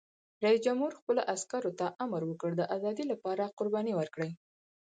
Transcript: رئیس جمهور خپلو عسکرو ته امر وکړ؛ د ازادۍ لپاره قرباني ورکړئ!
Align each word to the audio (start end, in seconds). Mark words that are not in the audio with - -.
رئیس 0.43 0.61
جمهور 0.65 0.91
خپلو 0.99 1.21
عسکرو 1.33 1.71
ته 1.79 1.85
امر 2.03 2.21
وکړ؛ 2.27 2.51
د 2.57 2.61
ازادۍ 2.75 3.05
لپاره 3.11 3.51
قرباني 3.57 3.93
ورکړئ! 3.95 4.31